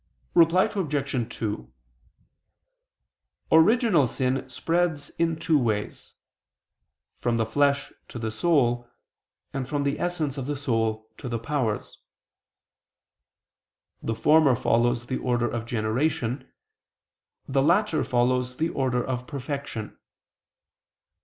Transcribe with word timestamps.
Reply 0.33 0.63
Obj. 0.63 1.35
2: 1.37 1.71
Original 3.51 4.07
sin 4.07 4.49
spreads 4.49 5.11
in 5.19 5.35
two 5.35 5.59
ways; 5.59 6.15
from 7.19 7.37
the 7.37 7.45
flesh 7.45 7.93
to 8.07 8.17
the 8.17 8.31
soul, 8.31 8.89
and 9.53 9.69
from 9.69 9.83
the 9.83 9.99
essence 9.99 10.39
of 10.39 10.47
the 10.47 10.55
soul 10.55 11.07
to 11.19 11.29
the 11.29 11.37
powers. 11.37 11.99
The 14.01 14.15
former 14.15 14.55
follows 14.55 15.05
the 15.05 15.17
order 15.19 15.47
of 15.47 15.67
generation, 15.67 16.51
the 17.47 17.61
latter 17.61 18.03
follows 18.03 18.57
the 18.57 18.69
order 18.69 19.05
of 19.05 19.27
perfection. 19.27 19.99